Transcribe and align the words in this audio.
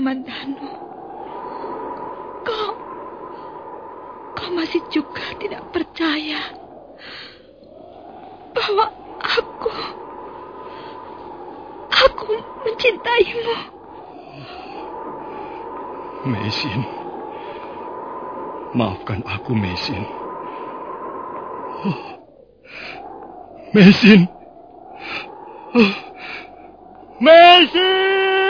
Kakang 0.00 0.24
Kamandanu, 0.24 0.70
kau, 2.40 2.72
kau 4.32 4.48
masih 4.56 4.80
juga 4.88 5.20
tidak 5.36 5.60
percaya 5.76 6.40
bahwa 8.56 8.88
aku, 9.20 9.68
aku 11.92 12.32
mencintaimu. 12.64 13.56
Mesin. 16.32 16.80
Maafkan 18.72 19.20
aku, 19.28 19.52
Mesin. 19.52 20.08
Mesin. 23.76 24.20
Mesin! 27.20 28.49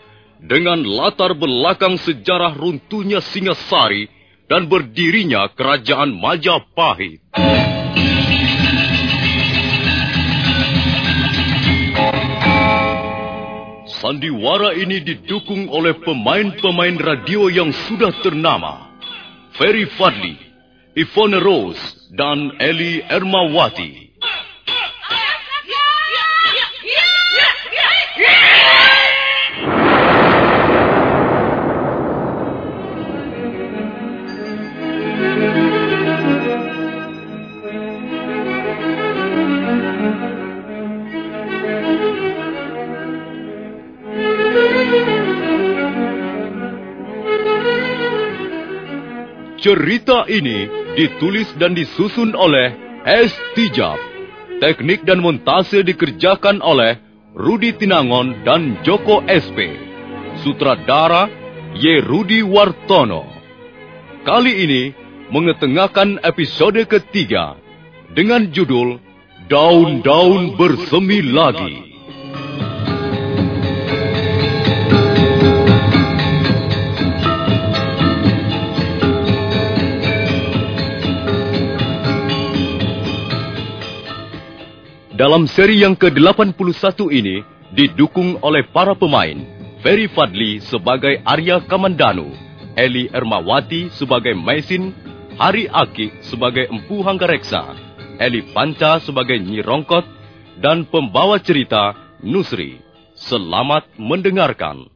dengan 0.41 0.81
latar 0.81 1.37
belakang 1.37 2.01
sejarah 2.01 2.57
runtuhnya 2.57 3.21
Singasari 3.21 4.09
dan 4.49 4.65
berdirinya 4.65 5.47
Kerajaan 5.53 6.17
Majapahit. 6.17 7.21
Sandiwara 14.01 14.73
ini 14.73 14.97
didukung 15.05 15.69
oleh 15.69 15.93
pemain-pemain 16.01 16.97
radio 16.97 17.53
yang 17.53 17.69
sudah 17.85 18.09
ternama. 18.25 18.89
Ferry 19.53 19.85
Fadli, 19.93 20.41
Ivone 20.97 21.37
Rose, 21.37 22.09
dan 22.09 22.57
Eli 22.57 23.05
Ermawati. 23.05 24.10
Cerita 49.61 50.25
ini 50.25 50.65
ditulis 50.97 51.45
dan 51.61 51.77
disusun 51.77 52.33
oleh 52.33 52.73
S. 53.05 53.29
Tijab. 53.53 54.01
Teknik 54.57 55.05
dan 55.05 55.21
montase 55.21 55.85
dikerjakan 55.85 56.65
oleh 56.65 56.97
Rudi 57.37 57.69
Tinangon 57.77 58.41
dan 58.41 58.81
Joko 58.81 59.21
SP. 59.29 59.77
Sutradara 60.41 61.29
Y. 61.77 62.01
Rudi 62.01 62.41
Wartono. 62.41 63.29
Kali 64.25 64.65
ini 64.65 64.83
mengetengahkan 65.29 66.25
episode 66.25 66.81
ketiga 66.89 67.53
dengan 68.17 68.49
judul 68.49 68.97
Daun-Daun 69.45 70.57
Bersemi 70.57 71.21
Lagi. 71.21 71.90
Dalam 85.21 85.45
seri 85.45 85.85
yang 85.85 85.93
ke-81 85.93 86.97
ini 87.13 87.45
didukung 87.77 88.41
oleh 88.41 88.65
para 88.73 88.97
pemain 88.97 89.37
Ferry 89.85 90.09
Fadli 90.09 90.57
sebagai 90.65 91.21
Arya 91.21 91.61
Kamandanu, 91.61 92.33
Eli 92.73 93.05
Ermawati 93.05 93.93
sebagai 93.93 94.33
Maisin, 94.33 94.89
Hari 95.37 95.69
Aki 95.69 96.25
sebagai 96.25 96.65
Empu 96.73 97.05
Hanggareksa, 97.05 97.69
Eli 98.17 98.49
Panca 98.49 98.97
sebagai 98.97 99.37
Nyi 99.37 99.61
Rongkot, 99.61 100.09
dan 100.57 100.89
pembawa 100.89 101.37
cerita 101.37 101.93
Nusri. 102.25 102.81
Selamat 103.13 103.85
mendengarkan. 104.01 104.89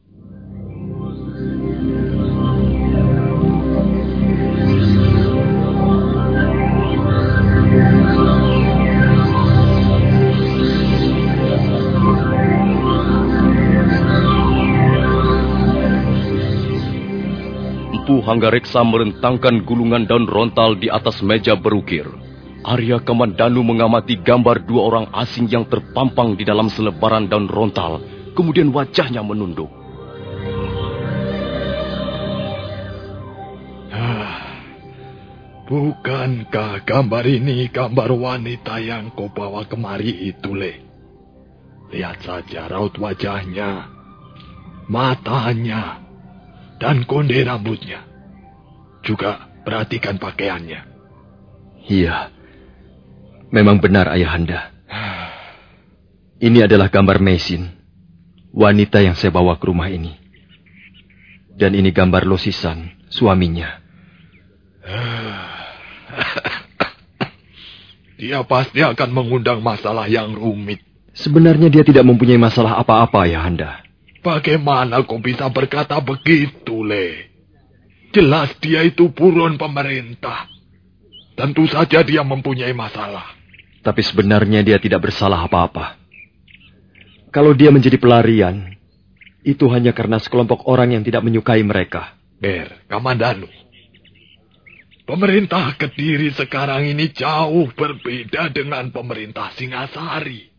Empu 18.06 18.22
Hanggareksa 18.22 18.86
merentangkan 18.86 19.66
gulungan 19.66 20.06
daun 20.06 20.30
rontal 20.30 20.78
di 20.78 20.86
atas 20.86 21.26
meja 21.26 21.58
berukir. 21.58 22.06
Arya 22.62 23.02
Kamandanu 23.02 23.66
mengamati 23.66 24.14
gambar 24.22 24.62
dua 24.62 24.82
orang 24.86 25.06
asing 25.10 25.50
yang 25.50 25.66
terpampang 25.66 26.38
di 26.38 26.46
dalam 26.46 26.70
selebaran 26.70 27.26
daun 27.26 27.50
rontal. 27.50 27.98
Kemudian 28.30 28.70
wajahnya 28.70 29.26
menunduk. 29.26 29.66
Bukankah 35.66 36.86
gambar 36.86 37.24
ini 37.26 37.66
gambar 37.74 38.10
wanita 38.14 38.86
yang 38.86 39.10
kau 39.18 39.34
bawa 39.34 39.66
kemari 39.66 40.30
itu, 40.30 40.54
Le? 40.54 40.78
Lihat 41.90 42.22
saja 42.22 42.70
raut 42.70 42.94
wajahnya, 43.02 43.90
matanya, 44.86 46.05
dan 46.80 47.04
konde 47.08 47.44
rambutnya. 47.44 48.04
Juga 49.06 49.38
perhatikan 49.62 50.18
pakaiannya. 50.18 50.80
Iya, 51.86 52.34
memang 53.54 53.78
benar 53.78 54.10
ayahanda. 54.10 54.74
Ini 56.36 56.68
adalah 56.68 56.92
gambar 56.92 57.16
Mesin, 57.22 57.72
wanita 58.52 59.00
yang 59.00 59.16
saya 59.16 59.32
bawa 59.32 59.56
ke 59.56 59.72
rumah 59.72 59.88
ini. 59.88 60.12
Dan 61.56 61.72
ini 61.72 61.88
gambar 61.94 62.28
Losisan, 62.28 62.92
suaminya. 63.08 63.80
Dia 68.20 68.40
pasti 68.48 68.80
akan 68.80 69.12
mengundang 69.12 69.60
masalah 69.60 70.08
yang 70.08 70.32
rumit. 70.32 70.80
Sebenarnya 71.16 71.72
dia 71.72 71.84
tidak 71.84 72.04
mempunyai 72.04 72.40
masalah 72.40 72.80
apa-apa, 72.80 73.28
ayahanda. 73.28 73.85
Bagaimana 74.26 75.06
kau 75.06 75.22
bisa 75.22 75.46
berkata 75.54 76.02
begitu, 76.02 76.82
Le? 76.82 77.30
Jelas 78.10 78.58
dia 78.58 78.82
itu 78.82 79.06
buron 79.14 79.54
pemerintah. 79.54 80.50
Tentu 81.38 81.70
saja 81.70 82.02
dia 82.02 82.26
mempunyai 82.26 82.74
masalah. 82.74 83.38
Tapi 83.86 84.02
sebenarnya 84.02 84.66
dia 84.66 84.82
tidak 84.82 85.06
bersalah 85.06 85.46
apa-apa. 85.46 85.94
Kalau 87.30 87.54
dia 87.54 87.70
menjadi 87.70 88.02
pelarian, 88.02 88.74
Itu 89.46 89.70
hanya 89.70 89.94
karena 89.94 90.18
sekelompok 90.18 90.66
orang 90.66 90.98
yang 90.98 91.06
tidak 91.06 91.22
menyukai 91.22 91.62
mereka. 91.62 92.18
Ber, 92.42 92.82
Kamandanu. 92.90 93.46
Pemerintah 95.06 95.70
Kediri 95.78 96.34
sekarang 96.34 96.82
ini 96.82 97.14
jauh 97.14 97.70
berbeda 97.70 98.50
dengan 98.50 98.90
pemerintah 98.90 99.54
Singasari. 99.54 100.50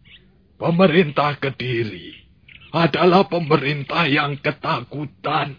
Pemerintah 0.56 1.36
Kediri 1.36 2.27
adalah 2.72 3.28
pemerintah 3.28 4.08
yang 4.08 4.40
ketakutan. 4.40 5.56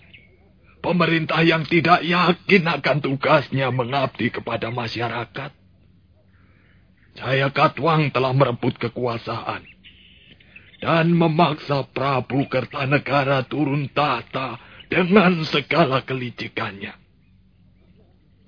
Pemerintah 0.78 1.43
yang 1.43 1.66
tidak 1.66 2.06
yakin 2.06 2.64
akan 2.64 2.99
tugasnya 3.02 3.69
mengabdi 3.75 4.31
kepada 4.31 4.70
masyarakat. 4.70 5.50
Jaya 7.19 7.50
Katwang 7.50 8.14
telah 8.14 8.31
merebut 8.31 8.78
kekuasaan 8.78 9.66
dan 10.78 11.10
memaksa 11.10 11.82
Prabu 11.90 12.46
Kertanegara 12.46 13.43
turun 13.50 13.90
tahta 13.90 14.62
dengan 14.87 15.43
segala 15.43 16.06
kelicikannya. 16.06 16.94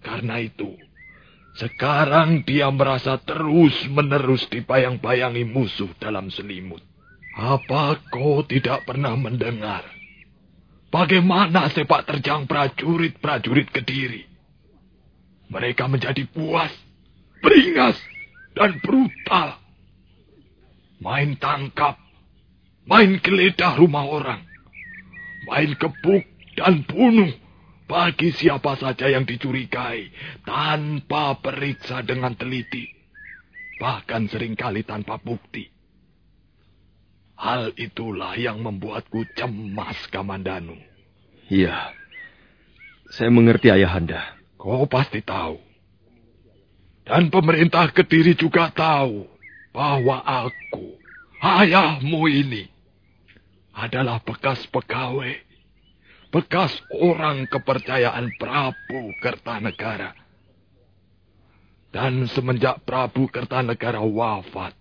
Karena 0.00 0.38
itu, 0.40 0.78
sekarang 1.58 2.46
dia 2.46 2.70
merasa 2.70 3.18
terus-menerus 3.20 4.48
dipayang-bayangi 4.48 5.44
musuh 5.44 5.90
dalam 5.98 6.30
selimut. 6.30 6.80
Apa 7.30 8.02
kau 8.10 8.42
tidak 8.42 8.82
pernah 8.90 9.14
mendengar 9.14 9.86
bagaimana 10.90 11.70
sepak 11.70 12.06
terjang 12.10 12.50
prajurit-prajurit 12.50 13.70
Kediri? 13.70 14.26
Mereka 15.50 15.86
menjadi 15.90 16.26
puas, 16.30 16.70
beringas, 17.42 17.98
dan 18.54 18.78
brutal. 18.82 19.58
Main 21.00 21.38
tangkap, 21.40 21.96
main 22.86 23.18
geledah 23.18 23.78
rumah 23.80 24.04
orang, 24.04 24.42
main 25.48 25.72
kebuk 25.74 26.22
dan 26.54 26.84
bunuh 26.84 27.32
bagi 27.88 28.30
siapa 28.30 28.78
saja 28.78 29.10
yang 29.10 29.26
dicurigai 29.26 30.12
tanpa 30.46 31.40
periksa 31.40 32.04
dengan 32.04 32.36
teliti, 32.36 32.86
bahkan 33.80 34.28
sering 34.30 34.54
kali 34.54 34.84
tanpa 34.84 35.18
bukti. 35.18 35.79
Hal 37.40 37.72
itulah 37.80 38.36
yang 38.36 38.60
membuatku 38.60 39.24
cemas, 39.32 39.96
Kamandanu. 40.12 40.76
Iya, 41.48 41.96
saya 43.08 43.32
mengerti 43.32 43.72
ayahanda. 43.72 44.36
Kau 44.60 44.84
pasti 44.84 45.24
tahu 45.24 45.70
dan 47.10 47.26
pemerintah 47.26 47.90
Kediri 47.90 48.38
juga 48.38 48.70
tahu 48.70 49.26
bahwa 49.74 50.22
aku, 50.22 50.94
ayahmu 51.42 52.30
ini, 52.30 52.70
adalah 53.74 54.22
bekas 54.22 54.62
pegawai, 54.70 55.34
bekas 56.30 56.70
orang 56.94 57.50
kepercayaan 57.50 58.30
Prabu 58.38 59.10
Kertanegara. 59.18 60.14
Dan 61.90 62.30
semenjak 62.30 62.86
Prabu 62.86 63.26
Kertanegara 63.26 63.98
wafat 63.98 64.78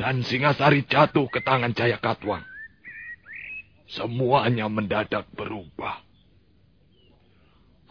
dan 0.00 0.24
Singasari 0.24 0.88
jatuh 0.88 1.28
ke 1.28 1.44
tangan 1.44 1.76
Jaya 1.76 2.00
Katwang, 2.00 2.40
semuanya 3.84 4.64
mendadak 4.72 5.28
berubah. 5.36 6.00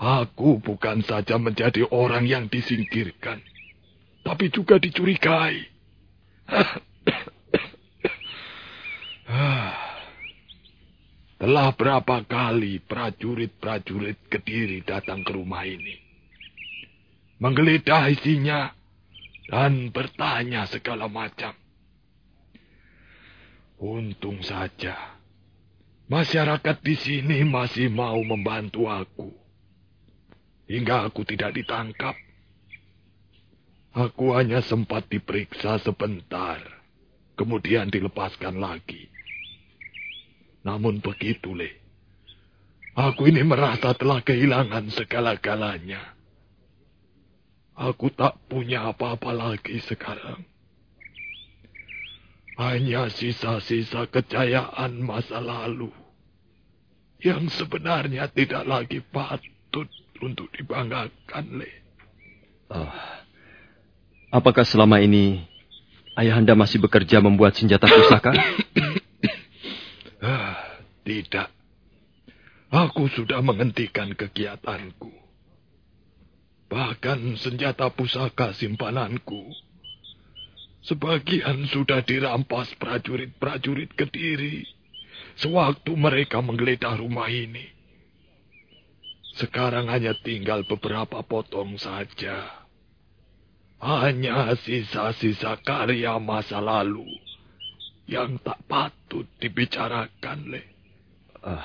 Aku 0.01 0.57
bukan 0.57 1.05
saja 1.05 1.37
menjadi 1.37 1.85
orang 1.93 2.25
yang 2.25 2.49
disingkirkan, 2.49 3.45
tapi 4.25 4.49
juga 4.49 4.81
dicurigai. 4.81 5.69
Telah 11.37 11.69
berapa 11.77 12.25
kali 12.25 12.81
prajurit-prajurit 12.89 14.17
Kediri 14.33 14.81
datang 14.81 15.21
ke 15.21 15.29
rumah 15.37 15.61
ini. 15.61 15.93
Menggeledah 17.37 18.09
isinya 18.09 18.73
dan 19.45 19.93
bertanya 19.93 20.65
segala 20.65 21.05
macam. 21.05 21.53
Untung 23.79 24.43
saja 24.43 25.19
masyarakat 26.09 26.77
di 26.81 26.95
sini 26.97 27.37
masih 27.45 27.87
mau 27.93 28.17
membantu 28.25 28.89
aku. 28.89 29.29
Hingga 30.65 31.09
aku 31.09 31.21
tidak 31.23 31.55
ditangkap. 31.55 32.17
Aku 33.93 34.37
hanya 34.37 34.61
sempat 34.61 35.09
diperiksa 35.09 35.81
sebentar, 35.81 36.61
kemudian 37.33 37.89
dilepaskan 37.89 38.61
lagi. 38.61 39.09
Namun 40.61 41.01
begitu, 41.01 41.57
Le. 41.57 41.73
Aku 42.93 43.25
ini 43.31 43.41
merasa 43.41 43.95
telah 43.97 44.21
kehilangan 44.21 44.93
segala-galanya. 44.93 46.13
Aku 47.79 48.11
tak 48.13 48.37
punya 48.45 48.91
apa-apa 48.91 49.31
lagi 49.33 49.81
sekarang. 49.81 50.45
Hanya 52.59 53.07
sisa-sisa 53.07 54.03
kejayaan 54.11 54.99
masa 54.99 55.39
lalu 55.39 55.95
yang 57.23 57.47
sebenarnya 57.47 58.27
tidak 58.31 58.67
lagi 58.67 58.99
patut 58.99 59.87
untuk 60.19 60.51
dibanggakan, 60.51 61.63
Le. 61.63 61.71
Oh, 62.67 62.91
Apakah 64.29 64.61
selama 64.61 65.01
ini 65.01 65.41
ayahanda 66.13 66.53
masih 66.53 66.77
bekerja 66.77 67.17
membuat 67.17 67.57
senjata 67.57 67.89
pusaka? 67.89 68.29
ah, 70.21 70.77
tidak. 71.01 71.49
Aku 72.69 73.09
sudah 73.09 73.41
menghentikan 73.41 74.13
kegiatanku. 74.13 75.09
Bahkan 76.69 77.41
senjata 77.41 77.89
pusaka 77.89 78.53
simpananku. 78.53 79.49
Sebagian 80.79 81.67
sudah 81.67 81.99
dirampas 82.03 82.71
prajurit-prajurit 82.79 83.91
Kediri 83.93 84.63
sewaktu 85.39 85.91
mereka 85.95 86.39
menggeledah 86.39 86.99
rumah 86.99 87.27
ini. 87.27 87.67
Sekarang 89.39 89.87
hanya 89.87 90.15
tinggal 90.19 90.67
beberapa 90.67 91.23
potong 91.23 91.79
saja. 91.79 92.67
Hanya 93.79 94.59
sisa-sisa 94.59 95.55
karya 95.63 96.19
masa 96.19 96.59
lalu 96.59 97.07
yang 98.09 98.35
tak 98.43 98.59
patut 98.67 99.23
dibicarakan, 99.39 100.39
Le. 100.51 100.63
Uh, 101.39 101.63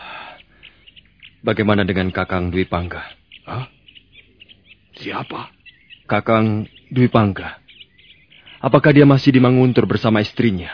bagaimana 1.43 1.83
dengan 1.83 2.15
Kakang 2.15 2.55
Dwi 2.55 2.63
Pangga? 2.71 3.03
Hah? 3.51 3.67
Siapa? 4.95 5.51
Kakang 6.07 6.71
Dwi 6.95 7.11
Pangga. 7.11 7.64
Apakah 8.65 8.97
dia 8.97 9.05
masih 9.05 9.37
di 9.37 9.45
Manguntur 9.45 9.85
bersama 9.85 10.25
istrinya? 10.25 10.73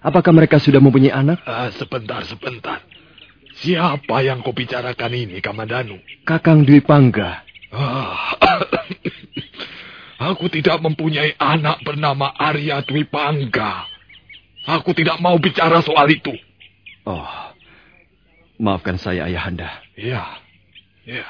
Apakah 0.00 0.32
mereka 0.32 0.56
sudah 0.56 0.80
mempunyai 0.80 1.12
anak? 1.12 1.44
Uh, 1.44 1.68
sebentar, 1.76 2.24
sebentar. 2.24 2.80
Siapa 3.60 4.24
yang 4.24 4.40
kau 4.40 4.56
bicarakan 4.56 5.12
ini, 5.12 5.44
Kamandanu? 5.44 6.00
Kakang 6.24 6.64
Dwi 6.64 6.80
Pangga. 6.80 7.44
Ah, 7.68 8.32
Aku 10.32 10.48
tidak 10.48 10.80
mempunyai 10.80 11.36
anak 11.36 11.84
bernama 11.84 12.32
Arya 12.32 12.80
Dwi 12.80 13.04
Pangga. 13.04 13.84
Aku 14.64 14.96
tidak 14.96 15.20
mau 15.20 15.36
bicara 15.36 15.84
soal 15.84 16.08
itu. 16.08 16.32
Oh, 17.04 17.28
maafkan 18.56 18.96
saya 18.96 19.28
ayahanda. 19.28 19.68
Iya, 20.00 20.24
iya. 21.04 21.28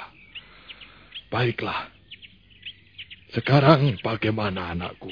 Baiklah. 1.27 1.91
Sekarang 3.35 3.99
bagaimana 3.99 4.79
anakku? 4.79 5.11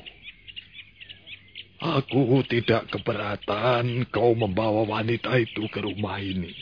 Aku 1.76 2.40
tidak 2.48 2.88
keberatan 2.88 4.08
kau 4.08 4.32
membawa 4.32 4.88
wanita 4.88 5.36
itu 5.36 5.68
ke 5.68 5.84
rumah 5.84 6.16
ini. 6.16 6.52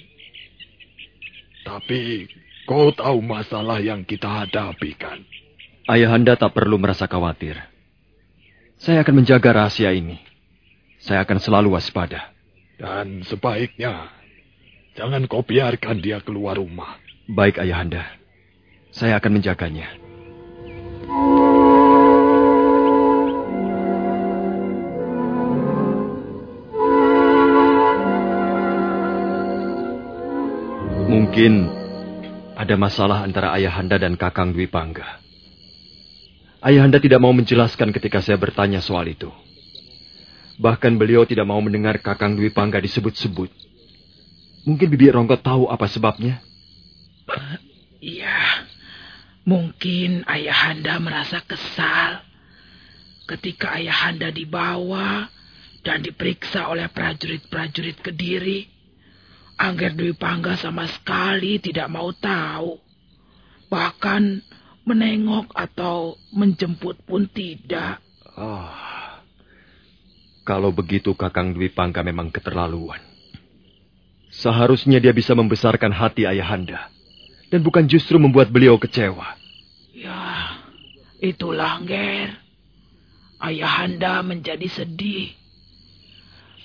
Tapi 1.62 2.26
kau 2.66 2.90
tahu 2.90 3.22
masalah 3.22 3.78
yang 3.78 4.02
kita 4.02 4.26
hadapi 4.26 4.90
kan? 4.98 5.22
Ayahanda 5.86 6.34
tak 6.34 6.56
perlu 6.56 6.82
merasa 6.82 7.06
khawatir. 7.06 7.62
Saya 8.80 9.06
akan 9.06 9.22
menjaga 9.22 9.54
rahasia 9.54 9.94
ini. 9.94 10.18
Saya 10.98 11.22
akan 11.22 11.38
selalu 11.38 11.78
waspada. 11.78 12.34
Dan 12.74 13.22
sebaiknya, 13.22 14.10
jangan 14.98 15.30
kau 15.30 15.46
biarkan 15.46 16.02
dia 16.02 16.18
keluar 16.24 16.58
rumah. 16.58 16.98
Baik, 17.30 17.62
Ayahanda. 17.62 18.02
Saya 18.90 19.22
akan 19.22 19.38
menjaganya. 19.40 20.03
Mungkin 31.34 31.66
ada 32.54 32.78
masalah 32.78 33.26
antara 33.26 33.50
Ayahanda 33.58 33.98
dan 33.98 34.14
Kakang 34.14 34.54
Dwi 34.54 34.70
Pangga. 34.70 35.18
Ayahanda 36.62 37.02
tidak 37.02 37.18
mau 37.18 37.34
menjelaskan 37.34 37.90
ketika 37.90 38.22
saya 38.22 38.38
bertanya 38.38 38.78
soal 38.78 39.02
itu. 39.10 39.34
Bahkan 40.62 40.94
beliau 40.94 41.26
tidak 41.26 41.42
mau 41.42 41.58
mendengar 41.58 41.98
Kakang 41.98 42.38
Dwi 42.38 42.54
Pangga 42.54 42.78
disebut-sebut. 42.78 43.50
Mungkin 44.62 44.86
Bibi 44.94 45.10
Rongkot 45.10 45.42
tahu 45.42 45.66
apa 45.66 45.90
sebabnya. 45.90 46.38
Iya, 47.98 48.70
mungkin 49.42 50.22
Ayahanda 50.30 51.02
merasa 51.02 51.42
kesal 51.42 52.22
ketika 53.26 53.74
Ayahanda 53.74 54.30
dibawa 54.30 55.26
dan 55.82 55.98
diperiksa 55.98 56.70
oleh 56.70 56.86
prajurit-prajurit 56.94 57.98
Kediri. 57.98 58.73
Angger 59.54 59.94
Dwi 59.94 60.12
Pangga 60.18 60.58
sama 60.58 60.86
sekali 60.90 61.62
tidak 61.62 61.86
mau 61.90 62.10
tahu. 62.10 62.78
Bahkan 63.70 64.22
menengok 64.84 65.54
atau 65.54 66.18
menjemput 66.34 67.00
pun 67.06 67.26
tidak. 67.30 68.02
Oh, 68.34 68.70
kalau 70.44 70.68
begitu 70.76 71.16
Kakang 71.16 71.56
Dwi 71.56 71.72
Pangga 71.72 72.04
memang 72.04 72.28
keterlaluan. 72.28 73.00
Seharusnya 74.28 75.00
dia 75.00 75.14
bisa 75.14 75.32
membesarkan 75.32 75.94
hati 75.94 76.28
ayahanda. 76.28 76.92
Dan 77.48 77.62
bukan 77.62 77.86
justru 77.86 78.18
membuat 78.18 78.50
beliau 78.50 78.76
kecewa. 78.76 79.38
Ya, 79.94 80.58
itulah 81.22 81.80
Ger. 81.86 82.34
Ayahanda 83.38 84.20
menjadi 84.20 84.66
sedih. 84.66 85.30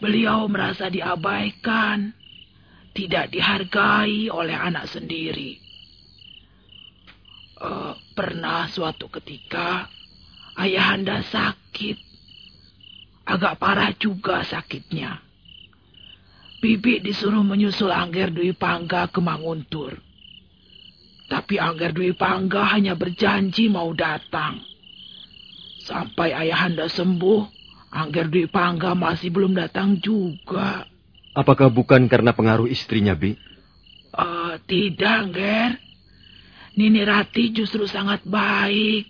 Beliau 0.01 0.49
merasa 0.49 0.89
diabaikan, 0.89 2.11
tidak 2.93 3.31
dihargai 3.33 4.27
oleh 4.29 4.55
anak 4.55 4.89
sendiri. 4.89 5.59
Uh, 7.59 7.91
pernah 8.15 8.67
suatu 8.71 9.11
ketika 9.11 9.91
ayahanda 10.55 11.23
sakit. 11.23 12.07
Agak 13.29 13.61
parah 13.61 13.93
juga 13.93 14.41
sakitnya. 14.41 15.21
Bibi 16.59 16.99
disuruh 16.99 17.45
menyusul 17.45 17.93
Angger 17.93 18.33
Dwi 18.35 18.51
Pangga 18.51 19.07
ke 19.07 19.23
Manguntur. 19.23 19.95
Tapi 21.29 21.55
Angger 21.61 21.95
Dwi 21.95 22.17
Pangga 22.17 22.67
hanya 22.73 22.97
berjanji 22.97 23.69
mau 23.71 23.93
datang. 23.93 24.59
Sampai 25.85 26.35
ayahanda 26.35 26.89
sembuh, 26.91 27.47
Angger 27.93 28.27
Dwi 28.27 28.49
Pangga 28.49 28.97
masih 28.97 29.31
belum 29.31 29.55
datang 29.55 30.01
juga. 30.03 30.83
Apakah 31.39 31.71
bukan 31.71 32.11
karena 32.11 32.35
pengaruh 32.35 32.67
istrinya, 32.67 33.15
Bi? 33.15 33.39
Uh, 34.11 34.59
tidak, 34.67 35.31
Angger. 35.31 35.79
Nini 36.75 36.99
Rati 37.07 37.55
justru 37.55 37.87
sangat 37.87 38.27
baik. 38.27 39.07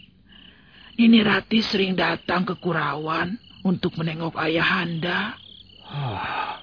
Nini 1.01 1.25
Rati 1.25 1.65
sering 1.65 1.97
datang 1.97 2.45
ke 2.45 2.53
Kurawan 2.61 3.33
untuk 3.65 3.97
menengok 3.97 4.37
ayahanda. 4.37 5.33
Ah. 5.89 6.61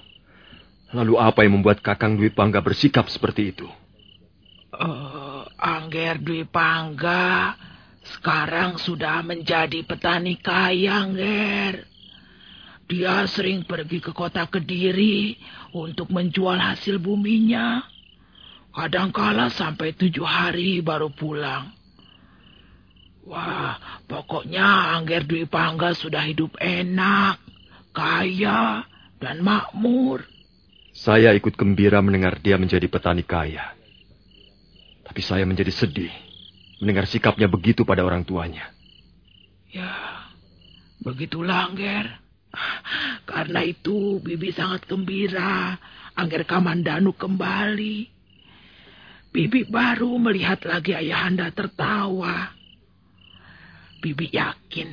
Lalu 0.95 1.19
apa 1.19 1.43
yang 1.43 1.59
membuat 1.59 1.83
Kakang 1.83 2.15
Dwi 2.15 2.31
Pangga 2.31 2.63
bersikap 2.63 3.11
seperti 3.11 3.51
itu? 3.51 3.67
Uh, 4.71 5.43
Angger 5.59 6.15
Dwi 6.23 6.47
Pangga 6.47 7.59
sekarang 8.07 8.79
sudah 8.79 9.19
menjadi 9.19 9.83
petani 9.83 10.39
kaya, 10.39 11.03
Angger. 11.03 11.96
Dia 12.87 13.27
sering 13.27 13.67
pergi 13.67 13.99
ke 13.99 14.15
kota 14.15 14.47
Kediri 14.47 15.35
untuk 15.75 16.07
menjual 16.07 16.55
hasil 16.55 17.03
buminya. 17.03 17.83
Kadangkala 18.71 19.51
sampai 19.51 19.91
tujuh 19.91 20.23
hari 20.23 20.79
baru 20.79 21.11
pulang. 21.11 21.75
Wah, 23.27 23.75
pokoknya 24.07 24.95
Angger 24.95 25.27
Dwi 25.27 25.51
Pangga 25.51 25.91
sudah 25.91 26.23
hidup 26.23 26.55
enak, 26.63 27.43
kaya, 27.91 28.87
dan 29.19 29.43
makmur. 29.43 30.23
Saya 30.95 31.35
ikut 31.35 31.59
gembira 31.59 31.99
mendengar 31.99 32.39
dia 32.39 32.55
menjadi 32.55 32.87
petani 32.87 33.27
kaya. 33.27 33.75
Tapi 35.03 35.19
saya 35.19 35.43
menjadi 35.43 35.75
sedih 35.75 36.13
mendengar 36.79 37.09
sikapnya 37.09 37.49
begitu 37.49 37.83
pada 37.83 38.05
orang 38.05 38.23
tuanya. 38.23 38.69
Ya, 39.73 39.91
begitulah 41.03 41.67
Angger. 41.67 42.26
Karena 43.37 43.61
itu 43.61 44.17
Bibi 44.17 44.49
sangat 44.49 44.89
gembira 44.89 45.77
Angger 46.17 46.41
Kamandanu 46.49 47.13
kembali. 47.13 48.09
Bibi 49.29 49.69
baru 49.69 50.17
melihat 50.17 50.65
lagi 50.65 50.97
ayahanda 50.97 51.53
tertawa. 51.53 52.49
Bibi 54.01 54.33
yakin 54.33 54.89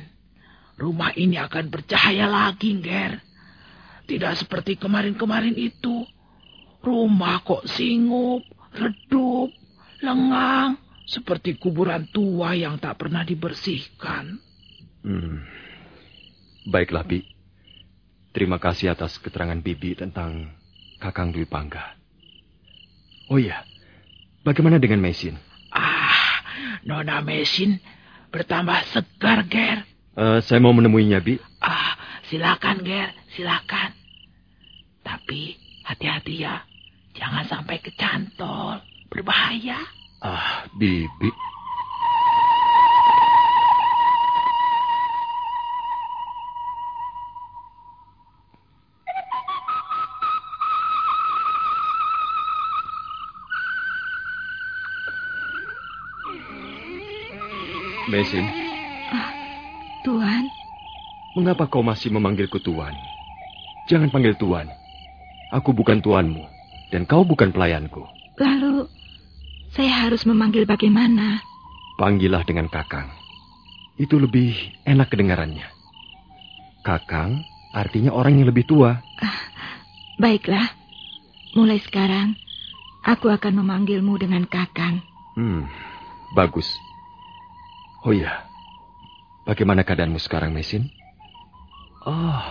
rumah 0.77 1.09
ini 1.17 1.41
akan 1.41 1.73
bercahaya 1.73 2.29
lagi, 2.29 2.77
Ger. 2.85 3.17
Tidak 4.05 4.33
seperti 4.37 4.77
kemarin-kemarin 4.77 5.57
itu. 5.57 6.05
Rumah 6.85 7.41
kok 7.41 7.65
singup, 7.65 8.45
redup, 8.77 9.49
lengang. 10.05 10.77
Seperti 11.09 11.57
kuburan 11.57 12.05
tua 12.13 12.53
yang 12.53 12.77
tak 12.77 13.01
pernah 13.01 13.25
dibersihkan. 13.25 14.37
Hmm. 15.01 15.41
Baiklah, 16.69 17.05
Bi. 17.05 17.34
Terima 18.35 18.59
kasih 18.59 18.91
atas 18.91 19.15
keterangan 19.15 19.55
Bibi 19.55 19.95
tentang 19.95 20.51
Kakang 20.99 21.31
Dwi 21.31 21.47
Pangga. 21.47 21.95
Oh 23.31 23.39
iya, 23.39 23.63
bagaimana 24.43 24.75
dengan 24.75 24.99
Mesin? 24.99 25.39
Ah, 25.71 26.43
Nona 26.83 27.23
Mesin 27.23 27.79
bertambah 28.35 28.91
segar, 28.91 29.47
Ger. 29.47 29.87
Uh, 30.19 30.43
saya 30.43 30.59
mau 30.59 30.75
menemuinya, 30.75 31.23
Bi. 31.23 31.39
Ah, 31.63 31.95
silakan, 32.27 32.83
Ger. 32.83 33.15
Silakan. 33.39 33.95
Tapi 34.99 35.55
hati-hati 35.87 36.43
ya. 36.43 36.59
Jangan 37.15 37.47
sampai 37.47 37.79
kecantol. 37.79 38.83
Berbahaya. 39.07 39.79
Ah, 40.19 40.67
Bibi. 40.75 41.31
Mesin. 58.15 58.47
Ah, 59.11 59.27
Tuan. 60.07 60.47
Mengapa 61.35 61.67
kau 61.67 61.83
masih 61.83 62.15
memanggilku 62.15 62.63
Tuan? 62.63 62.95
Jangan 63.91 64.07
panggil 64.07 64.39
Tuan. 64.39 64.71
Aku 65.51 65.75
bukan 65.75 65.99
tuanmu, 65.99 66.39
dan 66.95 67.03
kau 67.03 67.27
bukan 67.27 67.51
pelayanku. 67.51 68.07
Lalu, 68.39 68.87
saya 69.75 70.07
harus 70.07 70.23
memanggil 70.23 70.63
bagaimana? 70.63 71.43
Panggillah 71.99 72.47
dengan 72.47 72.71
Kakang. 72.71 73.11
Itu 73.99 74.15
lebih 74.15 74.55
enak 74.87 75.11
kedengarannya. 75.11 75.67
Kakang 76.87 77.43
artinya 77.75 78.15
orang 78.15 78.39
yang 78.39 78.47
lebih 78.47 78.63
tua. 78.63 78.95
Ah, 79.19 79.39
baiklah. 80.15 80.71
Mulai 81.51 81.83
sekarang, 81.83 82.39
aku 83.03 83.27
akan 83.27 83.59
memanggilmu 83.59 84.15
dengan 84.15 84.47
Kakang. 84.47 85.03
Hmm, 85.35 85.67
bagus. 86.31 86.67
Oh 88.05 88.13
iya, 88.13 88.45
bagaimana 89.49 89.81
keadaanmu 89.81 90.21
sekarang, 90.21 90.53
Mesin? 90.53 90.93
Oh, 92.05 92.45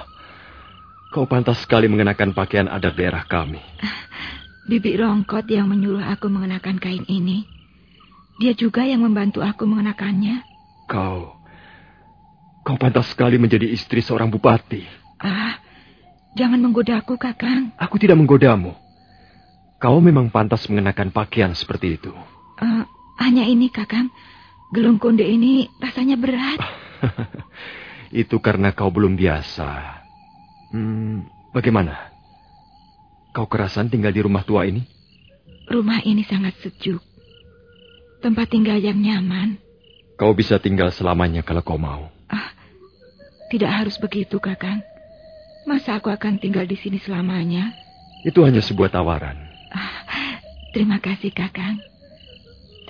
kau 1.14 1.30
pantas 1.30 1.62
sekali 1.62 1.86
mengenakan 1.86 2.34
pakaian 2.34 2.66
adat 2.66 2.98
daerah 2.98 3.22
kami. 3.22 3.62
Bibi 4.68 4.98
Rongkot 4.98 5.46
yang 5.46 5.70
menyuruh 5.70 6.02
aku 6.02 6.26
mengenakan 6.26 6.82
kain 6.82 7.06
ini. 7.06 7.46
Dia 8.42 8.50
juga 8.58 8.82
yang 8.82 9.06
membantu 9.06 9.46
aku 9.46 9.62
mengenakannya. 9.62 10.42
Kau, 10.90 11.38
kau 12.66 12.74
pantas 12.74 13.14
sekali 13.14 13.38
menjadi 13.38 13.70
istri 13.70 14.02
seorang 14.02 14.34
bupati. 14.34 14.82
Ah, 15.22 15.62
jangan 16.34 16.58
menggodaku, 16.58 17.14
Kakang. 17.14 17.70
Aku 17.78 17.94
tidak 18.02 18.18
menggodamu. 18.18 18.74
Kau 19.78 20.02
memang 20.02 20.34
pantas 20.34 20.66
mengenakan 20.66 21.14
pakaian 21.14 21.54
seperti 21.54 21.94
itu. 21.94 22.10
Uh, 22.58 22.82
hanya 23.22 23.46
ini, 23.46 23.70
Kakang. 23.70 24.10
Gelung 24.74 24.98
konde 24.98 25.22
ini 25.22 25.70
rasanya 25.78 26.18
berat. 26.18 26.58
Itu 28.26 28.42
karena 28.42 28.74
kau 28.74 28.90
belum 28.90 29.14
biasa. 29.14 29.70
Hmm, 30.74 31.30
bagaimana? 31.54 32.10
Kau 33.30 33.46
kerasan 33.46 33.86
tinggal 33.86 34.10
di 34.10 34.18
rumah 34.26 34.42
tua 34.42 34.66
ini? 34.66 34.82
Rumah 35.70 36.02
ini 36.02 36.26
sangat 36.26 36.58
sejuk. 36.58 36.98
Tempat 38.18 38.50
tinggal 38.50 38.82
yang 38.82 38.98
nyaman. 38.98 39.62
Kau 40.18 40.34
bisa 40.34 40.58
tinggal 40.58 40.90
selamanya 40.90 41.46
kalau 41.46 41.62
kau 41.62 41.78
mau. 41.78 42.10
Ah, 42.26 42.50
tidak 43.54 43.70
harus 43.70 43.94
begitu, 44.02 44.42
Kakang. 44.42 44.82
Masa 45.70 46.02
aku 46.02 46.10
akan 46.10 46.42
tinggal 46.42 46.66
di 46.66 46.74
sini 46.74 46.98
selamanya? 46.98 47.70
Itu 48.26 48.42
hanya 48.42 48.58
sebuah 48.58 48.90
tawaran. 48.90 49.38
Ah, 49.70 50.42
terima 50.74 50.98
kasih, 50.98 51.30
Kakang. 51.30 51.78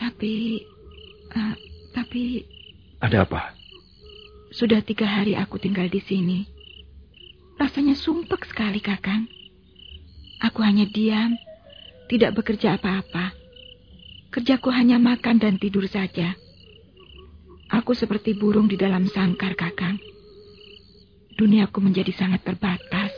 Tapi, 0.00 0.64
uh, 1.33 1.55
tapi... 1.95 2.43
Ada 2.99 3.23
apa? 3.23 3.55
Sudah 4.51 4.83
tiga 4.83 5.07
hari 5.07 5.39
aku 5.39 5.63
tinggal 5.63 5.87
di 5.87 6.03
sini. 6.03 6.47
Rasanya 7.55 7.95
sumpek 7.95 8.45
sekali, 8.51 8.83
Kakang. 8.83 9.31
Aku 10.43 10.61
hanya 10.61 10.85
diam 10.91 11.39
tidak 12.07 12.37
bekerja 12.37 12.77
apa-apa. 12.77 13.33
Kerjaku 14.31 14.69
hanya 14.75 14.99
makan 14.99 15.39
dan 15.39 15.57
tidur 15.57 15.87
saja. 15.87 16.35
Aku 17.71 17.97
seperti 17.97 18.37
burung 18.37 18.71
di 18.71 18.79
dalam 18.79 19.07
sangkar, 19.09 19.55
Kakang. 19.59 19.99
Duniaku 21.35 21.83
menjadi 21.83 22.15
sangat 22.15 22.47
terbatas. 22.47 23.11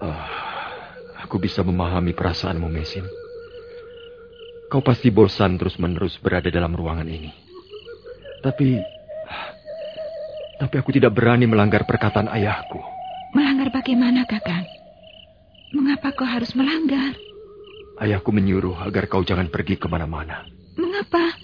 Oh, 0.00 0.24
aku 1.20 1.36
bisa 1.36 1.60
memahami 1.60 2.16
perasaanmu, 2.16 2.68
Mesin. 2.72 3.04
Kau 4.72 4.80
pasti 4.80 5.12
bosan 5.12 5.60
terus-menerus 5.60 6.16
berada 6.24 6.48
dalam 6.48 6.72
ruangan 6.72 7.08
ini. 7.08 7.43
Tapi... 8.44 8.76
Tapi 10.60 10.74
aku 10.76 10.92
tidak 10.92 11.16
berani 11.16 11.48
melanggar 11.48 11.88
perkataan 11.88 12.28
ayahku. 12.28 12.78
Melanggar 13.32 13.72
bagaimana, 13.72 14.28
Kakang? 14.28 14.68
Mengapa 15.74 16.14
kau 16.14 16.28
harus 16.28 16.52
melanggar? 16.54 17.16
Ayahku 17.98 18.30
menyuruh 18.30 18.78
agar 18.84 19.10
kau 19.10 19.24
jangan 19.26 19.50
pergi 19.50 19.80
ke 19.80 19.90
mana-mana. 19.90 20.46
Mengapa? 20.78 21.34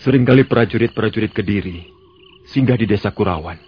Seringkali 0.00 0.48
prajurit-prajurit 0.48 1.30
Kediri 1.30 2.00
singgah 2.50 2.74
di 2.74 2.86
desa 2.90 3.14
Kurawan. 3.14 3.58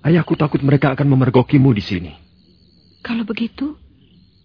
Ayahku 0.00 0.38
takut 0.38 0.64
mereka 0.64 0.96
akan 0.96 1.04
memergokimu 1.04 1.74
di 1.76 1.84
sini. 1.84 2.12
Kalau 3.04 3.28
begitu, 3.28 3.76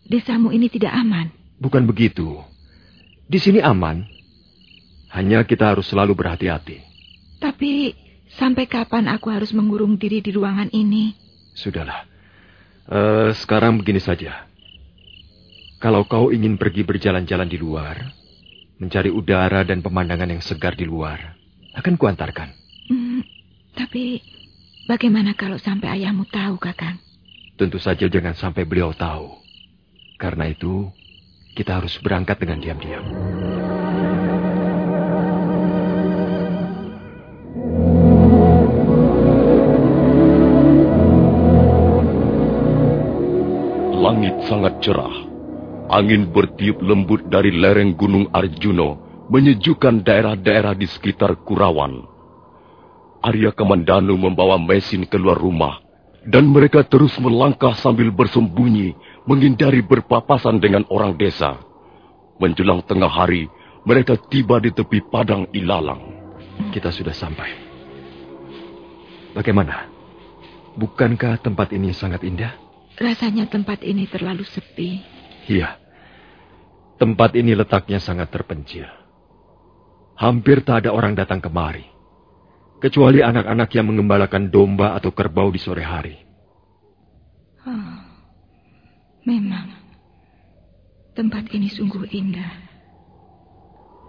desamu 0.04 0.52
ini 0.52 0.68
tidak 0.68 0.92
aman. 0.92 1.32
Bukan 1.62 1.88
begitu. 1.88 2.44
Di 3.30 3.40
sini 3.40 3.64
aman. 3.64 4.04
Hanya 5.14 5.46
kita 5.46 5.70
harus 5.70 5.86
selalu 5.86 6.18
berhati-hati. 6.18 6.82
Tapi 7.38 7.94
sampai 8.34 8.66
kapan 8.66 9.06
aku 9.14 9.30
harus 9.30 9.54
mengurung 9.54 9.94
diri 10.02 10.26
di 10.26 10.34
ruangan 10.34 10.74
ini? 10.74 11.14
Sudahlah. 11.54 12.10
Uh, 12.90 13.30
sekarang 13.38 13.78
begini 13.78 14.02
saja. 14.02 14.50
Kalau 15.78 16.08
kau 16.10 16.34
ingin 16.34 16.58
pergi 16.58 16.82
berjalan-jalan 16.82 17.46
di 17.46 17.60
luar, 17.62 18.00
mencari 18.82 19.14
udara 19.14 19.62
dan 19.62 19.86
pemandangan 19.86 20.34
yang 20.34 20.42
segar 20.42 20.74
di 20.74 20.88
luar, 20.88 21.36
akan 21.78 21.94
kuantarkan. 22.00 22.50
Hmm, 22.90 23.22
tapi 23.76 24.24
bagaimana 24.90 25.38
kalau 25.38 25.60
sampai 25.60 26.02
ayahmu 26.02 26.26
tahu, 26.32 26.58
Kakang? 26.58 26.98
Tentu 27.54 27.78
saja 27.78 28.10
jangan 28.10 28.34
sampai 28.34 28.66
beliau 28.66 28.96
tahu. 28.96 29.30
Karena 30.18 30.50
itu, 30.50 30.90
kita 31.54 31.84
harus 31.84 32.00
berangkat 32.02 32.40
dengan 32.42 32.58
diam-diam. 32.64 33.06
Langit 44.14 44.46
sangat 44.46 44.78
cerah. 44.86 45.26
Angin 45.90 46.30
bertiup 46.30 46.86
lembut 46.86 47.34
dari 47.34 47.50
lereng 47.50 47.98
Gunung 47.98 48.30
Arjuno 48.30 49.02
menyejukkan 49.26 50.06
daerah-daerah 50.06 50.78
di 50.78 50.86
sekitar 50.86 51.42
Kurawan. 51.42 52.06
Arya 53.26 53.50
Kamandanu 53.50 54.14
membawa 54.14 54.62
mesin 54.62 55.10
keluar 55.10 55.34
rumah 55.42 55.82
dan 56.30 56.46
mereka 56.46 56.86
terus 56.86 57.18
melangkah 57.18 57.74
sambil 57.74 58.14
bersembunyi 58.14 58.94
menghindari 59.26 59.82
berpapasan 59.82 60.62
dengan 60.62 60.86
orang 60.94 61.18
desa. 61.18 61.58
Menjelang 62.38 62.86
tengah 62.86 63.10
hari, 63.10 63.50
mereka 63.82 64.14
tiba 64.30 64.62
di 64.62 64.70
tepi 64.70 65.10
padang 65.10 65.50
ilalang. 65.58 66.06
Kita 66.70 66.94
sudah 66.94 67.18
sampai. 67.18 67.50
Bagaimana? 69.34 69.90
Bukankah 70.78 71.42
tempat 71.42 71.74
ini 71.74 71.90
sangat 71.98 72.22
indah? 72.22 72.73
Rasanya 72.94 73.50
tempat 73.50 73.82
ini 73.82 74.06
terlalu 74.06 74.46
sepi. 74.46 75.02
Iya. 75.50 75.82
Tempat 77.02 77.34
ini 77.34 77.58
letaknya 77.58 77.98
sangat 77.98 78.30
terpencil. 78.30 78.86
Hampir 80.14 80.62
tak 80.62 80.86
ada 80.86 80.94
orang 80.94 81.18
datang 81.18 81.42
kemari. 81.42 81.90
Kecuali 82.78 83.26
anak-anak 83.26 83.70
yang 83.74 83.90
mengembalakan 83.90 84.54
domba 84.54 84.94
atau 84.94 85.10
kerbau 85.10 85.50
di 85.50 85.58
sore 85.58 85.82
hari. 85.82 86.20
Oh, 87.66 87.96
memang, 89.26 89.72
tempat 91.18 91.50
ini 91.56 91.72
sungguh 91.72 92.12
indah. 92.14 92.54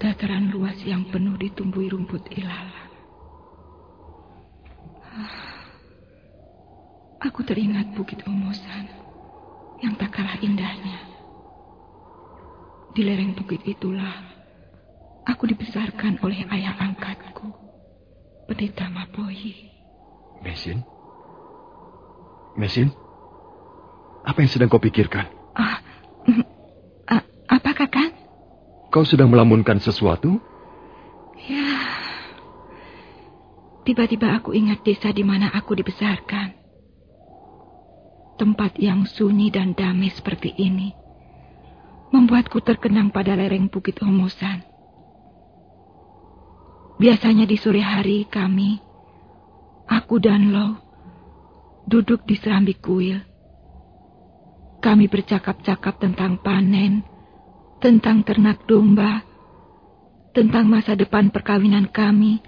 Dataran 0.03 0.53
luas 0.53 0.77
yang 0.85 1.09
penuh 1.09 1.39
ditumbuhi 1.41 1.89
rumput 1.89 2.29
ilalang. 2.35 2.91
Oh. 5.15 5.54
Aku 7.25 7.41
teringat 7.41 7.97
Bukit 7.97 8.21
Omosan 8.29 8.85
yang 9.81 9.97
tak 9.97 10.13
kalah 10.13 10.37
indahnya. 10.45 11.01
Di 12.93 13.01
lereng 13.01 13.33
bukit 13.33 13.65
itulah 13.65 14.13
aku 15.25 15.49
dibesarkan 15.49 16.21
oleh 16.21 16.45
ayah 16.53 16.77
angkatku, 16.77 17.49
Pendeta 18.45 18.93
Mapohi. 18.93 19.73
Mesin? 20.45 20.85
Mesin? 22.61 22.93
Apa 24.29 24.45
yang 24.45 24.51
sedang 24.53 24.69
kau 24.69 24.79
pikirkan? 24.79 25.25
Ah, 25.57 25.81
uh, 26.29 26.45
uh, 27.09 27.23
apa 27.49 27.71
kakak? 27.73 28.13
Kau 28.93 29.03
sedang 29.09 29.33
melamunkan 29.33 29.81
sesuatu? 29.81 30.39
Ya. 31.41 31.73
Tiba-tiba 33.89 34.37
aku 34.37 34.53
ingat 34.53 34.85
desa 34.85 35.09
di 35.09 35.25
mana 35.25 35.49
aku 35.51 35.73
dibesarkan. 35.73 36.64
Tempat 38.35 38.83
yang 38.83 39.07
sunyi 39.07 39.55
dan 39.55 39.79
damai 39.79 40.11
seperti 40.11 40.51
ini 40.59 41.05
membuatku 42.15 42.63
terkenang 42.63 43.11
pada 43.11 43.35
lereng 43.35 43.67
Bukit 43.67 43.99
Homosan. 43.99 44.63
Biasanya 46.95 47.43
di 47.43 47.59
sore 47.59 47.83
hari 47.83 48.23
kami, 48.31 48.79
aku 49.91 50.23
dan 50.23 50.55
Lo, 50.55 50.79
duduk 51.91 52.23
di 52.23 52.39
serambi 52.39 52.79
kuil. 52.79 53.19
Kami 54.79 55.11
bercakap-cakap 55.11 55.99
tentang 55.99 56.39
panen, 56.39 57.03
tentang 57.83 58.23
ternak 58.23 58.63
domba, 58.71 59.27
tentang 60.31 60.71
masa 60.71 60.95
depan 60.95 61.35
perkawinan 61.35 61.91
kami 61.91 62.39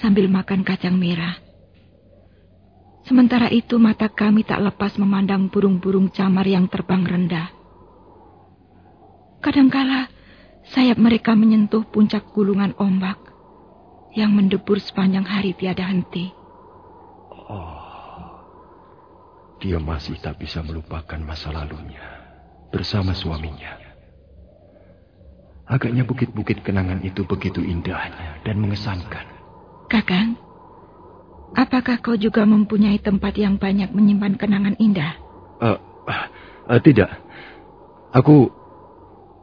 sambil 0.00 0.24
makan 0.30 0.64
kacang 0.64 0.96
merah. 0.96 1.41
Sementara 3.02 3.50
itu 3.50 3.82
mata 3.82 4.06
kami 4.06 4.46
tak 4.46 4.62
lepas 4.62 4.94
memandang 4.94 5.50
burung-burung 5.50 6.10
camar 6.14 6.46
yang 6.46 6.70
terbang 6.70 7.02
rendah. 7.02 7.50
Kadangkala 9.42 10.06
sayap 10.70 11.02
mereka 11.02 11.34
menyentuh 11.34 11.82
puncak 11.82 12.30
gulungan 12.30 12.78
ombak 12.78 13.18
yang 14.14 14.30
mendebur 14.30 14.78
sepanjang 14.78 15.26
hari 15.26 15.50
tiada 15.58 15.82
henti. 15.82 16.30
Oh, 17.50 18.38
dia 19.58 19.82
masih 19.82 20.22
tak 20.22 20.38
bisa 20.38 20.62
melupakan 20.62 21.18
masa 21.18 21.50
lalunya 21.50 22.06
bersama 22.70 23.10
suaminya. 23.18 23.82
Agaknya 25.66 26.06
bukit-bukit 26.06 26.62
kenangan 26.62 27.02
itu 27.02 27.24
begitu 27.26 27.64
indahnya 27.64 28.38
dan 28.46 28.60
mengesankan. 28.62 29.26
Kakang, 29.88 30.36
Apakah 31.52 32.00
kau 32.00 32.16
juga 32.16 32.48
mempunyai 32.48 32.96
tempat 32.96 33.36
yang 33.36 33.60
banyak 33.60 33.92
menyimpan 33.92 34.40
kenangan 34.40 34.76
indah? 34.80 35.20
Uh, 35.60 35.76
uh, 36.08 36.24
uh, 36.68 36.80
tidak. 36.80 37.12
Aku... 38.12 38.48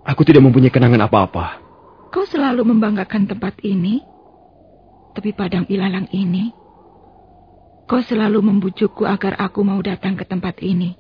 Aku 0.10 0.26
tidak 0.26 0.42
mempunyai 0.42 0.74
kenangan 0.74 1.06
apa-apa. 1.06 1.62
Kau 2.10 2.26
selalu 2.26 2.66
membanggakan 2.66 3.30
tempat 3.30 3.62
ini. 3.62 4.02
Tapi 5.14 5.30
padang 5.38 5.70
ilalang 5.70 6.10
ini... 6.10 6.50
Kau 7.90 8.02
selalu 8.06 8.42
membujukku 8.46 9.02
agar 9.06 9.38
aku 9.42 9.66
mau 9.66 9.82
datang 9.82 10.14
ke 10.14 10.22
tempat 10.22 10.62
ini. 10.62 10.94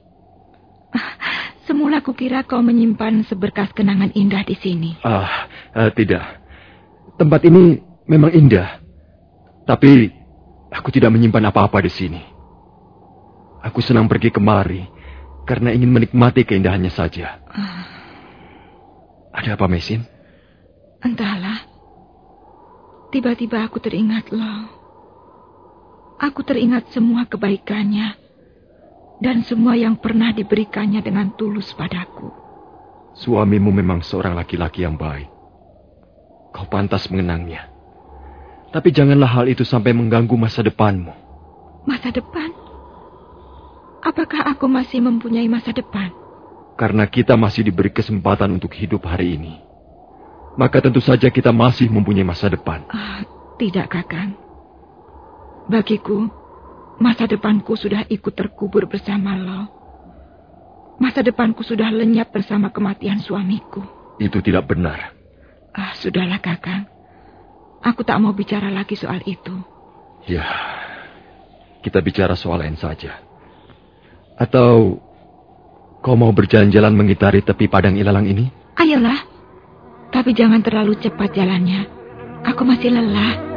Semula 1.69 2.02
kukira 2.02 2.41
kau 2.41 2.65
menyimpan 2.65 3.30
seberkas 3.30 3.69
kenangan 3.78 4.10
indah 4.17 4.41
di 4.41 4.58
sini. 4.58 4.98
Ah, 5.06 5.45
uh, 5.78 5.89
tidak. 5.93 6.41
Tempat 7.22 7.45
ini 7.45 7.78
memang 8.10 8.34
indah. 8.34 8.82
Tapi 9.69 10.10
Aku 10.69 10.93
tidak 10.93 11.10
menyimpan 11.10 11.49
apa-apa 11.49 11.82
di 11.82 11.91
sini. 11.91 12.21
Aku 13.60 13.82
senang 13.84 14.05
pergi 14.08 14.29
kemari 14.29 14.86
karena 15.43 15.73
ingin 15.73 15.89
menikmati 15.89 16.45
keindahannya 16.45 16.93
saja. 16.93 17.41
Uh, 17.49 17.84
Ada 19.34 19.58
apa, 19.58 19.65
Mesin? 19.65 20.05
Entahlah. 21.01 21.65
Tiba-tiba 23.10 23.65
aku 23.65 23.82
teringat 23.82 24.29
lo. 24.29 24.55
Aku 26.19 26.45
teringat 26.45 26.91
semua 26.93 27.25
kebaikannya 27.25 28.13
dan 29.23 29.41
semua 29.47 29.73
yang 29.73 29.97
pernah 29.97 30.29
diberikannya 30.36 30.99
dengan 31.01 31.34
tulus 31.34 31.71
padaku. 31.73 32.29
Suamimu 33.17 33.71
memang 33.73 34.05
seorang 34.05 34.38
laki-laki 34.38 34.86
yang 34.86 34.99
baik. 34.99 35.27
Kau 36.53 36.67
pantas 36.69 37.08
mengenangnya. 37.10 37.78
Tapi 38.69 38.93
janganlah 38.93 39.29
hal 39.29 39.45
itu 39.49 39.65
sampai 39.65 39.97
mengganggu 39.97 40.38
masa 40.38 40.62
depanmu. 40.62 41.10
Masa 41.89 42.13
depan? 42.13 42.53
Apakah 44.05 44.45
aku 44.45 44.69
masih 44.69 45.01
mempunyai 45.01 45.49
masa 45.49 45.73
depan? 45.73 46.13
Karena 46.77 47.10
kita 47.10 47.34
masih 47.34 47.65
diberi 47.65 47.89
kesempatan 47.89 48.55
untuk 48.55 48.71
hidup 48.77 49.10
hari 49.10 49.36
ini. 49.36 49.60
Maka 50.55 50.79
tentu 50.86 51.01
saja 51.01 51.27
kita 51.34 51.49
masih 51.49 51.89
mempunyai 51.89 52.23
masa 52.23 52.47
depan. 52.47 52.86
Ah, 52.93 53.25
tidak, 53.58 53.89
Kakang. 53.89 54.38
Bagiku, 55.67 56.29
masa 57.01 57.25
depanku 57.25 57.73
sudah 57.73 58.05
ikut 58.08 58.34
terkubur 58.38 58.86
bersama 58.86 59.34
lo. 59.36 59.62
Masa 61.01 61.25
depanku 61.25 61.65
sudah 61.65 61.89
lenyap 61.89 62.29
bersama 62.29 62.69
kematian 62.69 63.17
suamiku. 63.17 63.82
Itu 64.21 64.43
tidak 64.45 64.69
benar. 64.69 65.15
Ah, 65.73 65.95
sudahlah, 65.95 66.43
Kakang. 66.43 66.98
Aku 67.79 68.03
tak 68.03 68.19
mau 68.19 68.35
bicara 68.35 68.67
lagi 68.67 68.99
soal 68.99 69.23
itu. 69.23 69.55
Ya, 70.27 70.45
kita 71.79 72.03
bicara 72.03 72.35
soal 72.35 72.59
lain 72.59 72.75
saja. 72.75 73.23
Atau 74.39 74.99
Kau 75.99 76.15
mau 76.15 76.31
berjalan-jalan 76.31 76.95
mengitari 76.95 77.43
tepi 77.43 77.67
padang 77.67 77.99
ilalang 77.99 78.23
ini? 78.23 78.47
Ayolah. 78.79 79.19
Tapi 80.15 80.31
jangan 80.31 80.63
terlalu 80.63 80.95
cepat 80.95 81.35
jalannya. 81.35 81.91
Aku 82.47 82.63
masih 82.63 82.95
lelah. 82.95 83.48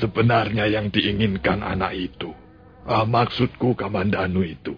Sebenarnya 0.00 0.66
yang 0.66 0.88
diinginkan 0.88 1.60
anak 1.60 1.92
itu? 1.94 2.32
Ah, 2.88 3.04
maksudku 3.04 3.76
Kamandanu 3.76 4.42
itu. 4.42 4.74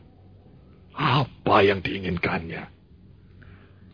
Apa 0.92 1.64
yang 1.64 1.80
diinginkannya? 1.80 2.68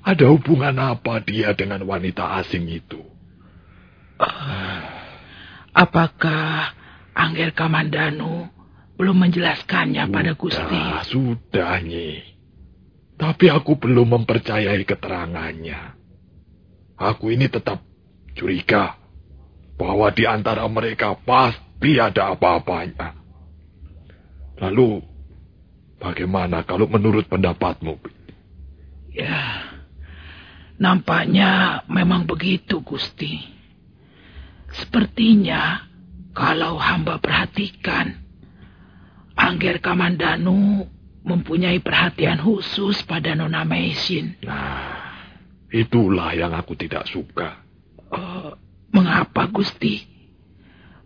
Ada 0.02 0.24
hubungan 0.32 0.74
apa 0.80 1.22
dia 1.22 1.54
dengan 1.54 1.84
wanita 1.84 2.40
asing 2.42 2.66
itu? 2.66 3.04
Uh, 4.18 4.82
apakah 5.76 6.74
Angger 7.14 7.54
Kamandanu 7.54 8.50
belum 8.98 9.14
menjelaskannya 9.28 10.10
sudah, 10.10 10.14
pada 10.14 10.32
Gusti? 10.34 10.80
Sudah, 11.06 11.78
Nyi. 11.78 12.18
Tapi 13.14 13.46
aku 13.50 13.78
belum 13.78 14.18
mempercayai 14.18 14.82
keterangannya. 14.82 15.94
Aku 16.98 17.30
ini 17.30 17.46
tetap 17.46 17.82
curiga 18.34 18.97
bahwa 19.78 20.10
di 20.10 20.26
antara 20.26 20.66
mereka 20.66 21.14
pasti 21.22 22.02
ada 22.02 22.34
apa-apanya. 22.34 23.14
Lalu, 24.58 24.98
bagaimana 26.02 26.66
kalau 26.66 26.90
menurut 26.90 27.30
pendapatmu? 27.30 27.94
Ya, 29.14 29.70
nampaknya 30.82 31.82
memang 31.86 32.26
begitu, 32.26 32.82
Gusti. 32.82 33.38
Sepertinya 34.74 35.86
kalau 36.34 36.74
hamba 36.76 37.22
perhatikan, 37.22 38.18
Angger 39.38 39.78
Kamandanu 39.78 40.90
mempunyai 41.22 41.78
perhatian 41.78 42.42
khusus 42.42 43.06
pada 43.06 43.38
Nona 43.38 43.62
Mesin. 43.62 44.34
Nah, 44.42 45.14
itulah 45.70 46.34
yang 46.34 46.50
aku 46.50 46.74
tidak 46.74 47.06
suka. 47.06 47.62
Uh, 48.10 48.56
mengapa, 48.92 49.48
Gusti? 49.48 50.04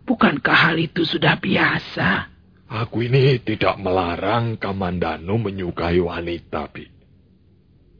Bukankah 0.03 0.71
hal 0.71 0.77
itu 0.79 1.07
sudah 1.07 1.39
biasa? 1.39 2.33
Aku 2.67 3.05
ini 3.05 3.39
tidak 3.39 3.79
melarang 3.79 4.57
Kamandanu 4.57 5.39
menyukai 5.39 6.01
wanita, 6.01 6.67
Bi. 6.73 6.89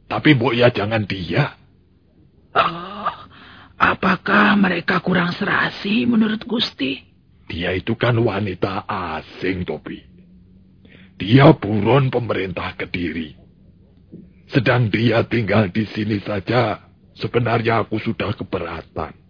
Tapi 0.04 0.36
Mbok 0.36 0.54
ya 0.54 0.68
jangan 0.68 1.06
dia. 1.08 1.56
Oh, 2.54 3.14
apakah 3.80 4.54
mereka 4.60 5.00
kurang 5.00 5.32
serasi 5.32 6.04
menurut 6.04 6.44
Gusti? 6.44 7.00
Dia 7.48 7.72
itu 7.72 7.96
kan 7.96 8.16
wanita 8.20 8.84
asing, 8.86 9.64
Tobi. 9.64 10.00
Dia 11.16 11.54
buron 11.54 12.12
pemerintah 12.12 12.74
Kediri. 12.76 13.36
Sedang 14.50 14.92
dia 14.92 15.24
tinggal 15.24 15.72
di 15.72 15.88
sini 15.88 16.20
saja, 16.20 16.84
sebenarnya 17.16 17.86
aku 17.86 17.96
sudah 17.98 18.36
keberatan. 18.36 19.23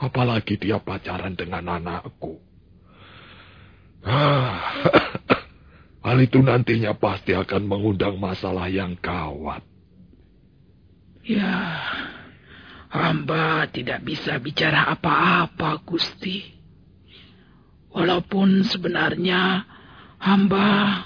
Apalagi 0.00 0.56
dia 0.56 0.80
pacaran 0.80 1.36
dengan 1.36 1.76
anakku. 1.76 2.40
Ah, 4.00 4.56
hal 6.00 6.18
itu 6.24 6.40
nantinya 6.40 6.96
pasti 6.96 7.36
akan 7.36 7.68
mengundang 7.68 8.16
masalah 8.16 8.72
yang 8.72 8.96
kawat. 8.96 9.60
Ya, 11.20 11.84
hamba 12.88 13.68
tidak 13.68 14.00
bisa 14.00 14.40
bicara 14.40 14.88
apa-apa, 14.88 15.84
Gusti. 15.84 16.48
Walaupun 17.92 18.64
sebenarnya 18.64 19.68
hamba 20.16 21.04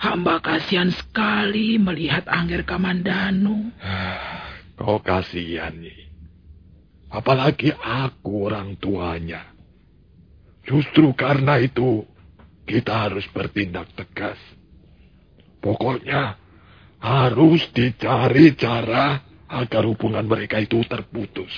hamba 0.00 0.40
kasihan 0.40 0.88
sekali 0.88 1.76
melihat 1.76 2.24
Angger 2.24 2.64
Kamandanu. 2.64 3.68
Kau 4.80 4.96
kasihan, 5.04 5.76
nih. 5.76 6.11
Apalagi 7.12 7.68
aku 7.76 8.48
orang 8.48 8.80
tuanya. 8.80 9.52
Justru 10.64 11.12
karena 11.12 11.60
itu, 11.60 12.08
kita 12.64 13.04
harus 13.04 13.28
bertindak 13.28 13.92
tegas. 13.92 14.40
Pokoknya, 15.60 16.40
harus 17.02 17.68
dicari 17.76 18.56
cara 18.56 19.20
agar 19.52 19.84
hubungan 19.84 20.24
mereka 20.24 20.56
itu 20.56 20.80
terputus. 20.88 21.52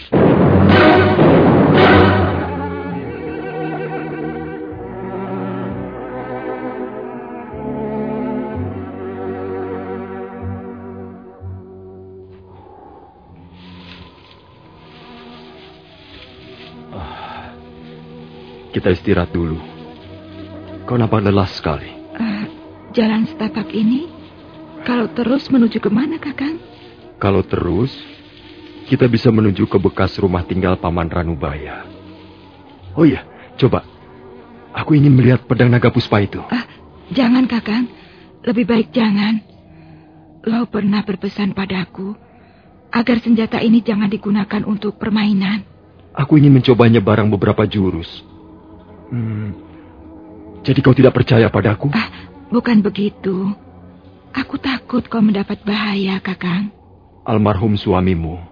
Kita 18.84 19.00
istirahat 19.00 19.32
dulu. 19.32 19.56
Kau 20.84 21.00
nampak 21.00 21.24
lelah 21.24 21.48
sekali. 21.48 21.88
Uh, 22.20 22.44
jalan 22.92 23.24
setapak 23.24 23.72
ini, 23.72 24.12
kalau 24.84 25.08
terus 25.08 25.48
menuju 25.48 25.80
ke 25.80 25.88
mana, 25.88 26.20
Kakang? 26.20 26.60
Kalau 27.16 27.40
terus, 27.40 27.96
kita 28.84 29.08
bisa 29.08 29.32
menuju 29.32 29.64
ke 29.72 29.80
bekas 29.80 30.20
rumah 30.20 30.44
tinggal 30.44 30.76
Paman 30.76 31.08
Ranubaya. 31.08 31.88
Oh 32.92 33.08
iya, 33.08 33.24
coba. 33.56 33.88
Aku 34.76 34.92
ingin 34.92 35.16
melihat 35.16 35.48
pedang 35.48 35.72
naga 35.72 35.88
puspa 35.88 36.20
itu. 36.20 36.44
Uh, 36.52 36.68
jangan, 37.08 37.48
Kakang. 37.48 37.88
Lebih 38.44 38.68
baik 38.68 38.92
jangan. 38.92 39.40
Lo 40.44 40.68
pernah 40.68 41.00
berpesan 41.00 41.56
padaku 41.56 42.12
agar 42.92 43.16
senjata 43.24 43.64
ini 43.64 43.80
jangan 43.80 44.12
digunakan 44.12 44.60
untuk 44.68 45.00
permainan. 45.00 45.64
Aku 46.12 46.36
ingin 46.36 46.60
mencobanya 46.60 47.00
barang 47.00 47.32
beberapa 47.32 47.64
jurus. 47.64 48.33
Hmm. 49.14 49.54
Jadi 50.66 50.78
kau 50.82 50.96
tidak 50.96 51.14
percaya 51.14 51.46
padaku? 51.46 51.94
Ah, 51.94 52.10
bukan 52.50 52.82
begitu. 52.82 53.54
Aku 54.34 54.58
takut 54.58 55.06
kau 55.06 55.22
mendapat 55.22 55.62
bahaya, 55.62 56.18
Kakang. 56.18 56.74
Almarhum 57.22 57.78
suamimu 57.78 58.42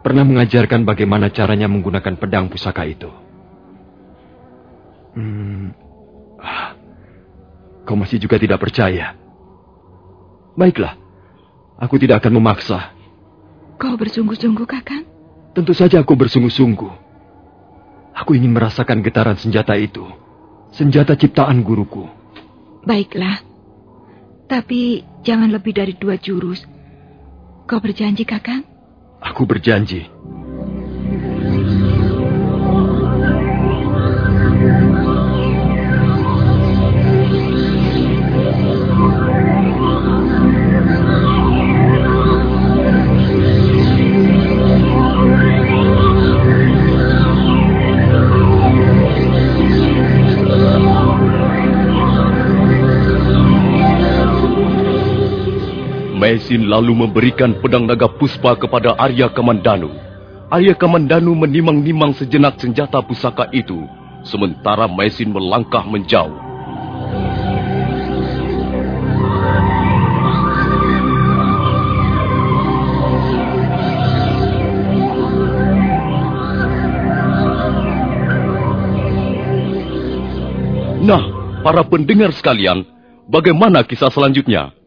pernah 0.00 0.24
mengajarkan 0.24 0.88
bagaimana 0.88 1.28
caranya 1.28 1.68
menggunakan 1.68 2.16
pedang 2.16 2.48
pusaka 2.48 2.88
itu. 2.88 3.12
Hmm. 5.12 5.76
Ah, 6.40 6.72
kau 7.84 7.98
masih 7.98 8.16
juga 8.16 8.40
tidak 8.40 8.64
percaya. 8.64 9.12
Baiklah, 10.56 10.96
aku 11.76 12.00
tidak 12.00 12.24
akan 12.24 12.40
memaksa. 12.40 12.96
Kau 13.76 13.94
bersungguh-sungguh, 13.94 14.64
Kakang? 14.64 15.04
Tentu 15.52 15.76
saja 15.76 16.00
aku 16.00 16.16
bersungguh-sungguh. 16.16 17.07
Aku 18.18 18.34
ingin 18.34 18.50
merasakan 18.50 18.98
getaran 19.06 19.38
senjata 19.38 19.78
itu. 19.78 20.02
Senjata 20.74 21.14
ciptaan 21.14 21.62
guruku. 21.62 22.10
Baiklah. 22.82 23.40
Tapi 24.48 25.06
jangan 25.22 25.52
lebih 25.54 25.76
dari 25.76 25.94
dua 25.94 26.18
jurus. 26.18 26.64
Kau 27.68 27.78
berjanji, 27.78 28.24
Kakang? 28.24 28.64
Aku 29.20 29.44
berjanji. 29.44 30.08
Maisin 56.48 56.64
lalu 56.64 56.96
memberikan 56.96 57.60
pedang 57.60 57.84
naga 57.84 58.08
puspa 58.08 58.56
kepada 58.56 58.96
Arya 58.96 59.28
Kamandanu. 59.28 59.92
Arya 60.48 60.72
Kamandanu 60.72 61.36
menimang-nimang 61.36 62.16
sejenak 62.16 62.56
senjata 62.56 63.04
pusaka 63.04 63.52
itu, 63.52 63.84
sementara 64.24 64.88
Maisin 64.88 65.28
melangkah 65.28 65.84
menjauh. 65.84 66.32
Nah, 81.04 81.22
para 81.60 81.84
pendengar 81.84 82.32
sekalian, 82.32 82.88
bagaimana 83.28 83.84
kisah 83.84 84.08
selanjutnya? 84.08 84.77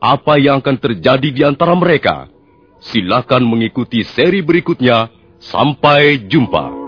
Apa 0.00 0.40
yang 0.40 0.64
akan 0.64 0.80
terjadi 0.80 1.28
di 1.28 1.44
antara 1.44 1.76
mereka? 1.76 2.32
Silakan 2.80 3.44
mengikuti 3.44 4.00
seri 4.00 4.40
berikutnya. 4.40 5.12
Sampai 5.36 6.24
jumpa. 6.24 6.79